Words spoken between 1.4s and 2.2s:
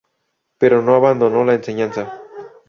la enseñanza.